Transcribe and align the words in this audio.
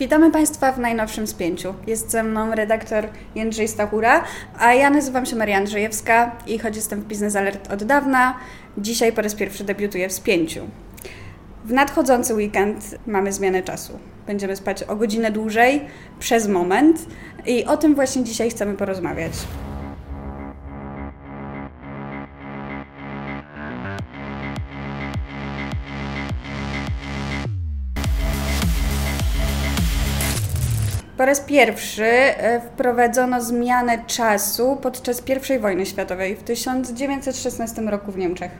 Witamy 0.00 0.30
Państwa 0.30 0.72
w 0.72 0.78
najnowszym 0.78 1.26
spięciu. 1.26 1.74
Jest 1.86 2.10
ze 2.10 2.22
mną 2.22 2.54
redaktor 2.54 3.08
Jędrzej 3.34 3.68
Stachura, 3.68 4.24
a 4.58 4.74
ja 4.74 4.90
nazywam 4.90 5.26
się 5.26 5.36
Maria 5.36 5.56
Andrzejewska 5.56 6.36
i 6.46 6.58
choć 6.58 6.76
jestem 6.76 7.00
w 7.00 7.04
Business 7.04 7.36
Alert 7.36 7.72
od 7.72 7.84
dawna, 7.84 8.38
dzisiaj 8.78 9.12
po 9.12 9.22
raz 9.22 9.34
pierwszy 9.34 9.64
debiutuję 9.64 10.08
w 10.08 10.12
spięciu. 10.12 10.60
W 11.64 11.72
nadchodzący 11.72 12.34
weekend 12.34 12.98
mamy 13.06 13.32
zmianę 13.32 13.62
czasu. 13.62 13.98
Będziemy 14.26 14.56
spać 14.56 14.82
o 14.82 14.96
godzinę 14.96 15.30
dłużej 15.30 15.80
przez 16.18 16.48
moment 16.48 17.06
i 17.46 17.64
o 17.64 17.76
tym 17.76 17.94
właśnie 17.94 18.24
dzisiaj 18.24 18.50
chcemy 18.50 18.74
porozmawiać. 18.74 19.32
Po 31.20 31.26
raz 31.26 31.40
pierwszy 31.40 32.04
e, 32.04 32.60
wprowadzono 32.60 33.42
zmianę 33.42 34.04
czasu 34.06 34.78
podczas 34.82 35.22
I 35.56 35.58
wojny 35.58 35.86
światowej 35.86 36.36
w 36.36 36.42
1916 36.42 37.82
roku 37.82 38.12
w 38.12 38.18
Niemczech. 38.18 38.50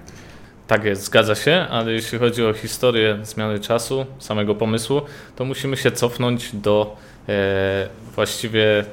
Tak 0.66 0.84
jest, 0.84 1.02
zgadza 1.02 1.34
się, 1.34 1.66
ale 1.70 1.92
jeśli 1.92 2.18
chodzi 2.18 2.44
o 2.44 2.52
historię 2.52 3.18
zmiany 3.22 3.60
czasu, 3.60 4.06
samego 4.18 4.54
pomysłu, 4.54 5.00
to 5.36 5.44
musimy 5.44 5.76
się 5.76 5.92
cofnąć 5.92 6.56
do 6.56 6.96
e, 7.28 7.88
właściwie 8.14 8.78
e, 8.80 8.84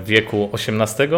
wieku 0.00 0.50
XVIII, 0.52 1.08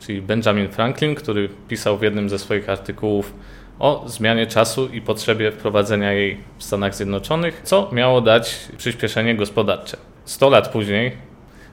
czyli 0.00 0.22
Benjamin 0.22 0.68
Franklin, 0.68 1.14
który 1.14 1.48
pisał 1.68 1.98
w 1.98 2.02
jednym 2.02 2.28
ze 2.28 2.38
swoich 2.38 2.68
artykułów 2.68 3.32
o 3.78 4.04
zmianie 4.06 4.46
czasu 4.46 4.88
i 4.88 5.00
potrzebie 5.00 5.52
wprowadzenia 5.52 6.12
jej 6.12 6.40
w 6.58 6.64
Stanach 6.64 6.94
Zjednoczonych, 6.94 7.60
co 7.64 7.88
miało 7.92 8.20
dać 8.20 8.68
przyspieszenie 8.76 9.34
gospodarcze. 9.34 10.09
100 10.30 10.50
lat 10.50 10.68
później 10.68 11.12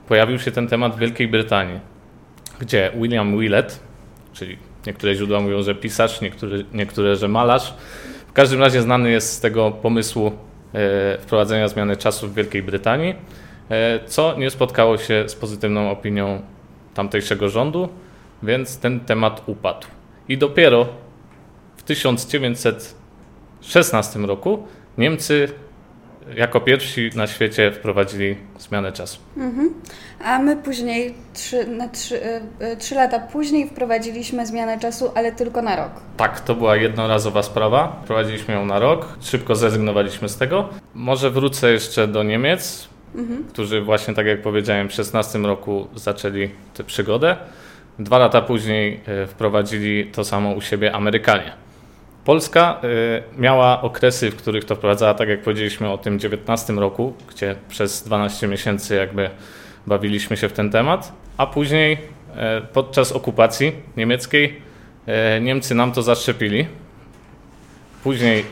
pojawił 0.07 0.39
się 0.39 0.52
ten 0.52 0.67
temat 0.67 0.95
w 0.95 0.99
Wielkiej 0.99 1.27
Brytanii, 1.27 1.79
gdzie 2.59 2.91
William 2.95 3.40
Willett, 3.40 3.79
czyli 4.34 4.57
niektóre 4.87 5.15
źródła 5.15 5.40
mówią, 5.40 5.62
że 5.62 5.76
pisarz, 5.76 6.21
niektóre, 6.21 6.57
niektóre 6.73 7.15
że 7.15 7.27
malarz, 7.27 7.73
w 8.27 8.34
każdym 8.34 8.59
razie 8.59 8.82
znany 8.82 9.12
jest 9.12 9.34
z 9.34 9.40
tego 9.40 9.71
pomysłu 9.71 10.27
e, 10.27 10.32
wprowadzenia 11.17 11.67
zmiany 11.67 11.98
czasu 11.98 12.27
w 12.27 12.34
Wielkiej 12.34 12.63
Brytanii, 12.63 13.15
e, 13.70 13.99
co 14.05 14.35
nie 14.37 14.49
spotkało 14.49 14.98
się 14.98 15.23
z 15.27 15.35
pozytywną 15.35 15.91
opinią 15.91 16.41
tamtejszego 16.93 17.49
rządu, 17.49 17.89
więc 18.43 18.79
ten 18.79 18.99
temat 18.99 19.43
upadł. 19.45 19.87
I 20.29 20.37
dopiero 20.37 20.87
w 21.77 21.84
1916 21.84 24.20
roku 24.20 24.67
Niemcy 24.98 25.49
jako 26.35 26.61
pierwsi 26.61 27.09
na 27.15 27.27
świecie 27.27 27.71
wprowadzili 27.71 28.35
zmianę 28.59 28.91
czasu. 28.91 29.20
Mhm. 29.37 29.73
A 30.23 30.39
my 30.39 30.57
później, 30.57 31.13
trzy, 31.33 31.67
trzy, 31.91 32.23
e, 32.23 32.41
e, 32.59 32.77
trzy 32.77 32.95
lata 32.95 33.20
później 33.20 33.70
wprowadziliśmy 33.70 34.48
zmianę 34.48 34.79
czasu, 34.79 35.11
ale 35.15 35.31
tylko 35.31 35.61
na 35.61 35.75
rok. 35.75 35.91
Tak, 36.17 36.39
to 36.39 36.55
była 36.55 36.75
jednorazowa 36.75 37.43
sprawa. 37.43 38.01
Wprowadziliśmy 38.03 38.53
ją 38.53 38.65
na 38.65 38.79
rok, 38.79 39.17
szybko 39.21 39.55
zrezygnowaliśmy 39.55 40.29
z 40.29 40.37
tego. 40.37 40.70
Może 40.93 41.31
wrócę 41.31 41.71
jeszcze 41.71 42.07
do 42.07 42.23
Niemiec, 42.23 42.87
mhm. 43.15 43.43
którzy 43.43 43.81
właśnie, 43.81 44.13
tak 44.13 44.25
jak 44.25 44.41
powiedziałem, 44.41 44.89
w 44.89 44.93
16 44.93 45.39
roku 45.39 45.87
zaczęli 45.95 46.49
tę 46.73 46.83
przygodę. 46.83 47.37
Dwa 47.99 48.17
lata 48.17 48.41
później 48.41 48.99
e, 49.05 49.27
wprowadzili 49.27 50.05
to 50.05 50.23
samo 50.23 50.51
u 50.51 50.61
siebie 50.61 50.95
Amerykanie. 50.95 51.66
Polska 52.27 52.81
y, 52.83 53.23
miała 53.37 53.81
okresy, 53.81 54.31
w 54.31 54.35
których 54.35 54.65
to 54.65 54.75
wprowadzała, 54.75 55.13
tak 55.13 55.29
jak 55.29 55.41
powiedzieliśmy 55.41 55.89
o 55.89 55.97
tym 55.97 56.20
19 56.20 56.73
roku, 56.73 57.13
gdzie 57.29 57.55
przez 57.70 58.03
12 58.03 58.47
miesięcy 58.47 58.95
jakby 58.95 59.29
bawiliśmy 59.87 60.37
się 60.37 60.49
w 60.49 60.53
ten 60.53 60.71
temat, 60.71 61.13
a 61.37 61.45
później 61.45 61.93
y, 61.93 61.98
podczas 62.73 63.11
okupacji 63.11 63.71
niemieckiej 63.98 64.61
y, 65.38 65.41
Niemcy 65.41 65.75
nam 65.75 65.91
to 65.91 66.01
zaszczepili. 66.01 66.67
Później 68.03 68.45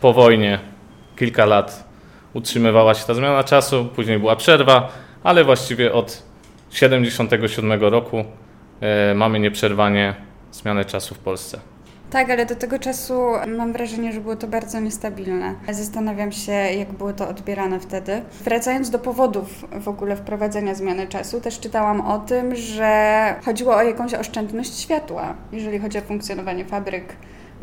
po 0.00 0.12
wojnie 0.12 0.58
kilka 1.16 1.46
lat 1.46 1.88
utrzymywała 2.32 2.94
się 2.94 3.06
ta 3.06 3.14
zmiana 3.14 3.44
czasu, 3.44 3.88
później 3.96 4.18
była 4.18 4.36
przerwa, 4.36 4.92
ale 5.22 5.44
właściwie 5.44 5.92
od 5.92 6.22
77 6.70 7.80
roku 7.80 8.24
mamy 9.14 9.40
nieprzerwanie 9.40 10.14
zmianę 10.52 10.84
czasu 10.84 11.14
w 11.14 11.18
Polsce. 11.18 11.60
Tak, 12.10 12.30
ale 12.30 12.46
do 12.46 12.56
tego 12.56 12.78
czasu 12.78 13.20
mam 13.58 13.72
wrażenie, 13.72 14.12
że 14.12 14.20
było 14.20 14.36
to 14.36 14.46
bardzo 14.46 14.80
niestabilne. 14.80 15.54
Zastanawiam 15.70 16.32
się, 16.32 16.52
jak 16.52 16.92
było 16.92 17.12
to 17.12 17.28
odbierane 17.28 17.80
wtedy. 17.80 18.22
Wracając 18.44 18.90
do 18.90 18.98
powodów 18.98 19.64
w 19.80 19.88
ogóle 19.88 20.16
wprowadzenia 20.16 20.74
zmiany 20.74 21.06
czasu, 21.06 21.40
też 21.40 21.60
czytałam 21.60 22.00
o 22.00 22.18
tym, 22.18 22.56
że 22.56 23.34
chodziło 23.44 23.76
o 23.76 23.82
jakąś 23.82 24.14
oszczędność 24.14 24.78
światła, 24.78 25.34
jeżeli 25.52 25.78
chodzi 25.78 25.98
o 25.98 26.00
funkcjonowanie 26.00 26.64
fabryk 26.64 27.16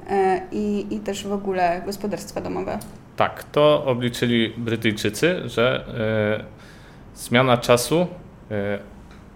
e, 0.09 0.41
i, 0.51 0.85
i 0.95 0.99
też 0.99 1.27
w 1.27 1.33
ogóle 1.33 1.81
gospodarstwa 1.85 2.41
domowe. 2.41 2.79
Tak, 3.15 3.43
to 3.43 3.85
obliczyli 3.85 4.53
Brytyjczycy, 4.57 5.49
że 5.49 5.85
y, 7.15 7.19
zmiana 7.19 7.57
czasu 7.57 8.01
y, 8.01 8.55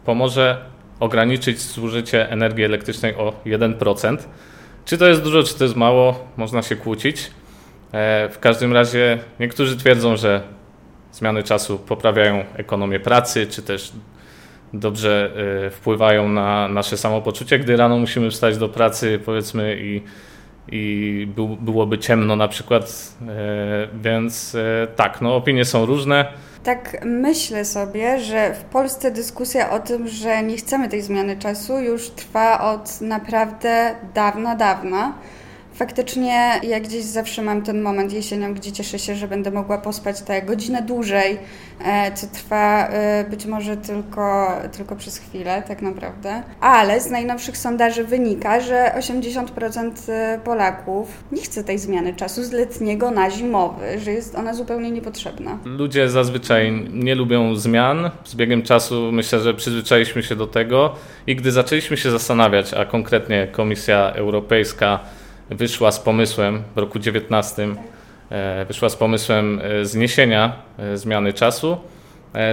pomoże 0.06 0.66
ograniczyć 1.00 1.62
zużycie 1.62 2.30
energii 2.30 2.66
elektrycznej 2.66 3.16
o 3.16 3.34
1%. 3.46 4.18
Czy 4.85 4.97
to 4.97 5.07
jest 5.07 5.23
dużo, 5.23 5.44
czy 5.44 5.57
to 5.57 5.63
jest 5.63 5.75
mało, 5.75 6.28
można 6.38 6.62
się 6.62 6.75
kłócić. 6.75 7.31
E, 7.91 8.29
w 8.29 8.40
każdym 8.40 8.73
razie 8.73 9.19
niektórzy 9.40 9.78
twierdzą, 9.78 10.17
że 10.17 10.41
zmiany 11.12 11.44
czasu 11.44 11.79
poprawiają 11.79 12.44
ekonomię 12.53 13.00
pracy, 13.00 13.47
czy 13.47 13.62
też 13.62 13.91
dobrze 14.73 15.31
e, 15.66 15.69
wpływają 15.69 16.29
na 16.29 16.68
nasze 16.68 16.97
samopoczucie, 16.97 17.59
gdy 17.59 17.78
rano 17.78 17.97
musimy 17.97 18.31
wstać 18.31 18.57
do 18.57 18.69
pracy, 18.69 19.19
powiedzmy, 19.25 19.78
i, 19.81 20.01
i 20.72 21.28
byłoby 21.59 21.97
ciemno 21.97 22.35
na 22.35 22.47
przykład. 22.47 23.16
E, 23.28 23.88
więc 24.01 24.57
tak, 24.95 25.22
no 25.22 25.35
opinie 25.35 25.66
są 25.66 25.85
różne. 25.85 26.34
Tak 26.64 26.97
myślę 27.06 27.66
sobie, 27.66 28.20
że 28.20 28.53
w 28.53 28.64
Polsce 28.64 29.12
dyskusja 29.12 29.70
o 29.70 29.80
tym, 29.80 30.08
że 30.08 30.44
nie 30.44 30.58
chcemy 30.58 30.90
tej 30.90 31.02
zmiany 31.02 31.38
czasu 31.38 31.80
już 31.80 32.09
trwa 32.09 32.74
od 32.74 33.02
naprawdę 33.02 33.96
dawna, 34.14 34.56
dawna 34.56 35.14
faktycznie 35.79 36.59
ja 36.63 36.79
gdzieś 36.79 37.03
zawsze 37.03 37.41
mam 37.41 37.62
ten 37.62 37.81
moment 37.81 38.13
jesienią, 38.13 38.53
gdzie 38.53 38.72
cieszę 38.72 39.00
się, 39.00 39.16
że 39.16 39.28
będę 39.28 39.51
mogła 39.51 39.78
pospać 39.78 40.22
tę 40.22 40.41
godzinę 40.41 40.81
dłużej, 40.81 41.38
e, 41.85 42.12
co 42.12 42.28
trwa 42.28 42.88
e, 42.88 43.25
być 43.29 43.45
może 43.45 43.78
tylko, 43.78 44.51
tylko 44.78 44.95
przez 44.95 45.18
chwilę, 45.18 45.63
tak 45.68 45.81
naprawdę. 45.81 46.44
Ale 46.62 47.01
z 47.01 47.09
najnowszych 47.09 47.57
sondaży 47.57 48.03
wynika, 48.03 48.59
że 48.59 48.91
80% 48.97 49.91
e, 50.09 50.39
Polaków 50.44 51.23
nie 51.31 51.41
chce 51.41 51.63
tej 51.63 51.79
zmiany 51.79 52.13
czasu 52.13 52.44
z 52.44 52.51
letniego 52.51 53.12
na 53.12 53.31
zimowy, 53.31 54.00
że 54.00 54.12
jest 54.12 54.35
ona 54.35 54.53
zupełnie 54.53 54.91
niepotrzebna. 54.91 55.57
Ludzie 55.66 56.09
zazwyczaj 56.09 56.88
nie 56.94 57.16
lubią 57.16 57.56
zmian. 57.56 58.12
Z 58.23 58.35
biegiem 58.35 58.62
czasu 58.62 59.12
myślę, 59.12 59.39
że 59.39 59.53
przyzwyczailiśmy 59.53 60.23
się 60.23 60.35
do 60.35 60.47
tego 60.47 60.95
i 61.28 61.35
gdy 61.35 61.51
zaczęliśmy 61.51 61.97
się 61.97 62.12
zastanawiać, 62.12 62.73
a 62.73 62.85
konkretnie 62.85 63.47
Komisja 63.51 64.13
Europejska 64.16 65.00
wyszła 65.50 65.92
z 65.92 66.00
pomysłem 66.00 66.64
w 66.76 66.78
roku 66.78 67.00
19, 67.00 67.68
e, 68.30 68.66
wyszła 68.66 68.90
z 68.90 68.96
pomysłem 68.96 69.62
e, 69.64 69.86
zniesienia 69.86 70.54
e, 70.78 70.98
zmiany 70.98 71.34
czasu, 71.34 71.78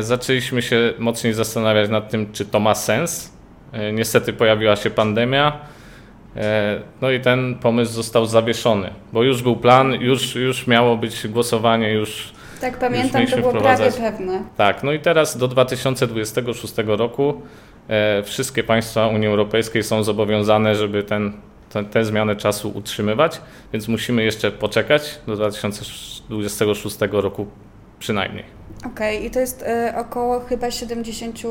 zaczęliśmy 0.01 0.63
się 0.63 0.93
mocniej 0.99 1.33
zastanawiać 1.33 1.91
nad 1.91 2.11
tym, 2.11 2.33
czy 2.33 2.45
to 2.45 2.61
ma 2.61 2.75
sens. 2.75 3.33
Niestety 3.93 4.33
pojawiła 4.33 4.77
się 4.77 4.91
pandemia, 4.91 5.59
no 7.01 7.11
i 7.11 7.21
ten 7.21 7.55
pomysł 7.55 7.93
został 7.93 8.27
zawieszony, 8.27 8.91
bo 9.13 9.23
już 9.23 9.43
był 9.43 9.57
plan, 9.57 9.95
już, 9.95 10.35
już 10.35 10.67
miało 10.67 10.97
być 10.97 11.29
głosowanie, 11.29 11.93
już. 11.93 12.33
Tak, 12.61 12.79
pamiętam, 12.79 13.23
już 13.23 13.31
to 13.31 13.37
było 13.37 13.53
prawie 13.53 13.93
pewne. 13.93 14.43
Tak, 14.57 14.83
no 14.83 14.93
i 14.93 15.01
teraz 15.01 15.37
do 15.37 15.49
2026 15.49 16.75
roku 16.87 17.43
wszystkie 18.25 18.63
państwa 18.63 19.07
Unii 19.07 19.29
Europejskiej 19.29 19.83
są 19.83 20.03
zobowiązane, 20.03 20.75
żeby 20.75 21.03
ten 21.03 21.33
te, 21.85 21.91
te 21.91 22.05
zmiany 22.05 22.37
czasu 22.37 22.73
utrzymywać, 22.75 23.41
więc 23.73 23.89
musimy 23.89 24.25
jeszcze 24.25 24.51
poczekać 24.51 25.21
do 25.27 25.37
2026 25.37 26.97
roku 27.13 27.47
przynajmniej. 27.99 28.45
Okej, 28.79 29.17
okay. 29.17 29.27
i 29.27 29.31
to 29.31 29.41
jest 29.41 29.63
y, 29.63 29.97
około 29.97 30.41
chyba 30.41 30.71
70 30.71 31.43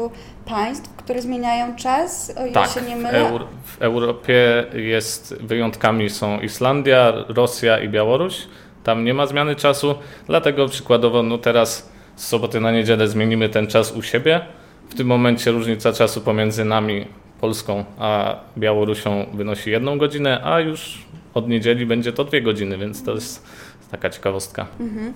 państw, 0.45 0.95
które 0.95 1.21
zmieniają 1.21 1.75
czas, 1.75 2.33
o 2.49 2.53
tak, 2.53 2.69
się 2.69 2.81
nie 2.81 2.95
mylę. 2.95 3.11
W, 3.11 3.15
Euro 3.15 3.47
w 3.63 3.81
Europie 3.81 4.65
jest 4.73 5.35
wyjątkami 5.41 6.09
są 6.09 6.39
Islandia, 6.39 7.13
Rosja 7.27 7.79
i 7.79 7.89
Białoruś. 7.89 8.47
Tam 8.83 9.03
nie 9.03 9.13
ma 9.13 9.27
zmiany 9.27 9.55
czasu, 9.55 9.95
dlatego 10.27 10.67
przykładowo 10.67 11.23
no 11.23 11.37
teraz 11.37 11.89
z 12.15 12.27
soboty 12.27 12.61
na 12.61 12.71
niedzielę 12.71 13.07
zmienimy 13.07 13.49
ten 13.49 13.67
czas 13.67 13.91
u 13.91 14.01
siebie. 14.01 14.41
W 14.89 14.95
tym 14.95 15.07
momencie 15.07 15.51
różnica 15.51 15.93
czasu 15.93 16.21
pomiędzy 16.21 16.65
nami 16.65 17.07
Polską 17.41 17.85
a 17.97 18.35
Białorusią 18.57 19.25
wynosi 19.33 19.71
jedną 19.71 19.97
godzinę, 19.97 20.41
a 20.43 20.59
już 20.59 21.05
od 21.33 21.49
niedzieli 21.49 21.85
będzie 21.85 22.13
to 22.13 22.23
dwie 22.23 22.41
godziny, 22.41 22.77
więc 22.77 23.03
to 23.03 23.11
jest 23.11 23.45
taka 23.91 24.09
ciekawostka. 24.09 24.67
Mhm. 24.79 25.13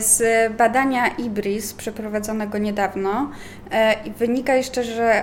Z 0.00 0.22
badania 0.56 1.08
IBRIS 1.08 1.74
przeprowadzonego 1.74 2.58
niedawno 2.58 3.30
wynika 4.18 4.54
jeszcze, 4.54 4.84
że 4.84 5.22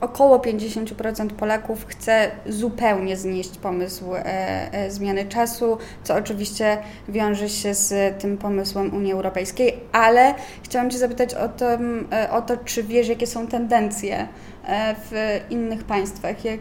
około 0.00 0.38
50% 0.38 1.28
Polaków 1.28 1.86
chce 1.86 2.30
zupełnie 2.46 3.16
znieść 3.16 3.58
pomysł 3.58 4.14
e, 4.14 4.24
e, 4.72 4.90
zmiany 4.90 5.24
czasu, 5.24 5.78
co 6.04 6.14
oczywiście 6.14 6.78
wiąże 7.08 7.48
się 7.48 7.74
z 7.74 8.18
tym 8.22 8.38
pomysłem 8.38 8.94
Unii 8.94 9.12
Europejskiej, 9.12 9.76
ale 9.92 10.34
chciałam 10.62 10.90
Cię 10.90 10.98
zapytać 10.98 11.34
o 11.34 11.48
to, 11.48 11.66
e, 12.12 12.30
o 12.30 12.42
to 12.42 12.56
czy 12.64 12.82
wiesz, 12.82 13.08
jakie 13.08 13.26
są 13.26 13.46
tendencje 13.46 14.28
w 15.10 15.40
innych 15.50 15.84
państwach, 15.84 16.44
jak, 16.44 16.60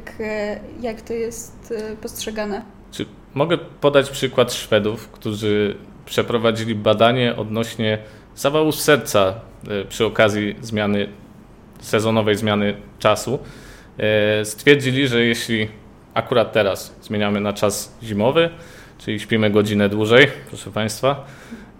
jak 0.81 1.01
to 1.01 1.13
jest 1.13 1.73
postrzegane? 2.01 2.61
Czy 2.91 3.05
mogę 3.33 3.57
podać 3.57 4.09
przykład 4.09 4.53
Szwedów, 4.53 5.07
którzy 5.07 5.75
przeprowadzili 6.05 6.75
badanie 6.75 7.35
odnośnie 7.35 7.97
zawału 8.35 8.71
serca 8.71 9.33
przy 9.89 10.05
okazji 10.05 10.55
zmiany 10.61 11.07
sezonowej 11.79 12.35
zmiany 12.35 12.75
czasu, 12.99 13.39
e, 13.97 14.45
stwierdzili, 14.45 15.07
że 15.07 15.23
jeśli 15.23 15.67
akurat 16.13 16.51
teraz 16.51 16.95
zmieniamy 17.01 17.41
na 17.41 17.53
czas 17.53 17.97
zimowy, 18.03 18.49
czyli 18.97 19.19
śpimy 19.19 19.49
godzinę 19.49 19.89
dłużej, 19.89 20.27
proszę 20.49 20.71
Państwa, 20.71 21.25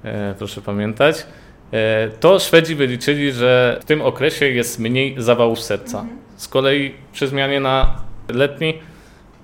e, 0.03 0.35
proszę 0.37 0.61
pamiętać, 0.61 1.25
e, 1.73 2.09
to 2.19 2.39
Szwedzi 2.39 2.75
wyliczyli, 2.75 3.31
że 3.31 3.79
w 3.81 3.85
tym 3.85 4.01
okresie 4.01 4.45
jest 4.45 4.79
mniej 4.79 5.15
zawałów 5.17 5.61
serca. 5.61 6.05
Z 6.37 6.47
kolei 6.47 6.93
przy 7.13 7.27
zmianie 7.27 7.59
na 7.59 8.01
letni 8.29 8.73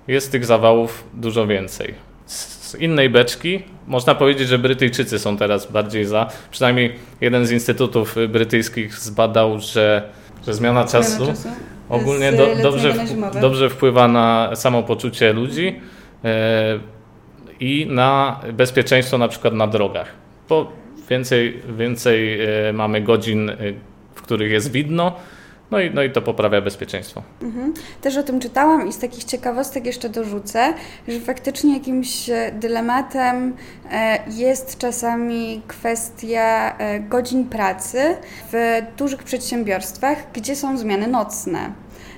jest 0.07 0.31
tych 0.31 0.45
zawałów 0.45 1.03
dużo 1.13 1.47
więcej. 1.47 1.93
Z 2.25 2.75
innej 2.75 3.09
beczki 3.09 3.63
można 3.87 4.15
powiedzieć, 4.15 4.47
że 4.47 4.59
Brytyjczycy 4.59 5.19
są 5.19 5.37
teraz 5.37 5.71
bardziej 5.71 6.05
za. 6.05 6.29
Przynajmniej 6.51 6.95
jeden 7.21 7.45
z 7.45 7.51
instytutów 7.51 8.15
brytyjskich 8.29 8.93
zbadał, 8.93 9.59
że 9.59 10.09
że 10.47 10.53
zmiana 10.53 10.83
czasu, 10.83 11.15
zmiana 11.15 11.33
czasu. 11.33 11.49
Ogólnie 11.89 12.31
do, 12.31 12.55
dobrze, 12.63 12.93
dobrze 13.41 13.69
wpływa 13.69 14.07
na 14.07 14.51
samopoczucie 14.55 15.33
ludzi 15.33 15.79
e, 16.23 16.79
i 17.59 17.87
na 17.89 18.39
bezpieczeństwo 18.53 19.17
na 19.17 19.27
przykład 19.27 19.53
na 19.53 19.67
drogach. 19.67 20.11
Bo 20.49 20.71
więcej, 21.09 21.61
więcej 21.77 22.41
e, 22.41 22.73
mamy 22.73 23.01
godzin, 23.01 23.49
e, 23.49 23.55
w 24.15 24.21
których 24.21 24.51
jest 24.51 24.71
widno, 24.71 25.15
no 25.71 25.79
i, 25.79 25.91
no 25.93 26.03
i 26.03 26.11
to 26.11 26.21
poprawia 26.21 26.61
bezpieczeństwo. 26.61 27.23
Mhm. 27.41 27.73
Też 28.01 28.17
o 28.17 28.23
tym 28.23 28.39
czytałam 28.39 28.87
i 28.87 28.93
z 28.93 28.99
takich 28.99 29.23
ciekawostek 29.23 29.85
jeszcze 29.85 30.09
dorzucę, 30.09 30.73
że 31.07 31.19
faktycznie 31.19 31.73
jakimś 31.73 32.29
e, 32.29 32.51
dylematem 32.59 33.53
e, 33.91 34.19
jest 34.27 34.77
czasami 34.77 35.61
kwestia 35.67 36.77
e, 36.77 36.99
godzin 36.99 37.45
pracy 37.45 38.17
w 38.51 38.81
dużych 38.97 39.23
przedsiębiorstwach, 39.23 40.17
gdzie 40.33 40.55
są 40.55 40.77
zmiany 40.77 41.07
nocne. 41.07 41.71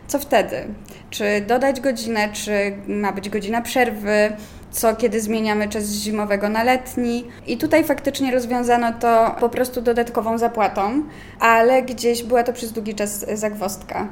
Co 0.08 0.20
wtedy? 0.20 0.68
Czy 1.10 1.24
dodać 1.48 1.82
godzinę, 1.82 2.30
czy 2.34 2.78
ma 2.88 3.12
być 3.12 3.30
godzina 3.30 3.62
przerwy? 3.62 4.32
Co 4.78 4.96
kiedy 4.96 5.22
zmieniamy 5.22 5.70
czas 5.70 5.92
zimowego 5.92 6.50
na 6.50 6.64
letni. 6.64 7.26
I 7.48 7.58
tutaj 7.58 7.84
faktycznie 7.84 8.32
rozwiązano 8.32 8.94
to 9.00 9.36
po 9.40 9.50
prostu 9.50 9.82
dodatkową 9.82 10.38
zapłatą, 10.38 11.04
ale 11.40 11.84
gdzieś 11.84 12.24
była 12.24 12.44
to 12.44 12.54
przez 12.54 12.72
długi 12.72 12.96
czas 12.96 13.26
zagwostka. 13.34 14.08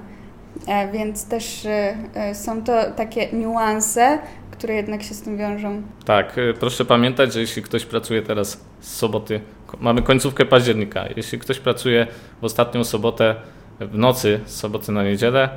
E, 0.67 0.91
więc 0.91 1.27
też 1.27 1.65
e, 1.65 1.97
e, 2.13 2.35
są 2.35 2.63
to 2.63 2.91
takie 2.95 3.27
niuanse, 3.33 4.19
które 4.51 4.73
jednak 4.75 5.03
się 5.03 5.13
z 5.13 5.21
tym 5.21 5.37
wiążą. 5.37 5.81
Tak, 6.05 6.35
proszę 6.59 6.85
pamiętać, 6.85 7.33
że 7.33 7.39
jeśli 7.39 7.61
ktoś 7.61 7.85
pracuje 7.85 8.21
teraz 8.21 8.61
z 8.79 8.95
soboty, 8.95 9.41
mamy 9.79 10.01
końcówkę 10.01 10.45
października, 10.45 11.05
jeśli 11.15 11.39
ktoś 11.39 11.59
pracuje 11.59 12.07
w 12.41 12.43
ostatnią 12.43 12.83
sobotę 12.83 13.35
w 13.79 13.97
nocy, 13.97 14.39
z 14.45 14.55
soboty 14.55 14.91
na 14.91 15.03
niedzielę, 15.03 15.49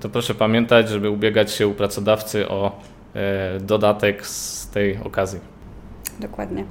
to 0.00 0.08
proszę 0.08 0.34
pamiętać, 0.34 0.88
żeby 0.88 1.10
ubiegać 1.10 1.52
się 1.52 1.68
u 1.68 1.74
pracodawcy 1.74 2.48
o 2.48 2.80
dodatek 3.60 4.26
z 4.26 4.68
tej 4.70 4.98
okazji. 5.04 5.40
Dokładnie. 6.20 6.64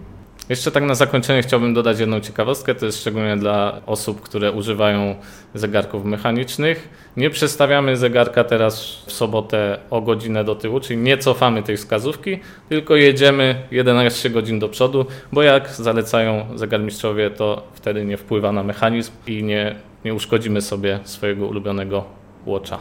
Jeszcze 0.50 0.72
tak 0.72 0.84
na 0.84 0.96
zakończenie 0.96 1.42
chciałbym 1.42 1.74
dodać 1.74 2.00
jedną 2.00 2.20
ciekawostkę, 2.20 2.76
to 2.76 2.86
jest 2.86 3.02
szczególnie 3.02 3.38
dla 3.38 3.82
osób, 3.86 4.22
które 4.22 4.52
używają 4.52 5.16
zegarków 5.54 6.06
mechanicznych. 6.06 6.90
Nie 7.18 7.30
przestawiamy 7.30 7.98
zegarka 7.98 8.44
teraz 8.44 9.04
w 9.06 9.12
sobotę 9.12 9.80
o 9.90 10.02
godzinę 10.02 10.44
do 10.44 10.56
tyłu, 10.56 10.80
czyli 10.80 11.00
nie 11.00 11.18
cofamy 11.18 11.64
tej 11.64 11.78
wskazówki, 11.78 12.40
tylko 12.70 12.96
jedziemy 12.96 13.56
11 13.72 14.30
godzin 14.30 14.60
do 14.60 14.70
przodu, 14.70 15.06
bo 15.32 15.44
jak 15.44 15.70
zalecają 15.70 16.46
zegarmistrzowie, 16.56 17.30
to 17.30 17.64
wtedy 17.74 18.06
nie 18.06 18.18
wpływa 18.18 18.52
na 18.52 18.64
mechanizm 18.64 19.12
i 19.28 19.44
nie, 19.44 19.76
nie 20.06 20.14
uszkodzimy 20.14 20.62
sobie 20.62 21.00
swojego 21.04 21.48
ulubionego 21.48 22.06
łocza. 22.46 22.80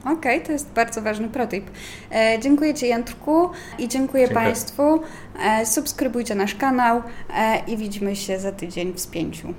Okej, 0.00 0.14
okay, 0.14 0.40
to 0.40 0.52
jest 0.52 0.70
bardzo 0.70 1.02
ważny 1.02 1.28
protip. 1.28 1.70
E, 2.12 2.38
dziękuję 2.40 2.74
Ci 2.74 2.86
Jędrku 2.86 3.50
i 3.78 3.88
dziękuję, 3.88 4.26
dziękuję. 4.26 4.28
Państwu. 4.28 5.00
E, 5.44 5.66
subskrybujcie 5.66 6.34
nasz 6.34 6.54
kanał 6.54 7.02
e, 7.36 7.62
i 7.66 7.76
widzimy 7.76 8.16
się 8.16 8.38
za 8.38 8.52
tydzień 8.52 8.92
w 8.92 9.00
spięciu. 9.00 9.54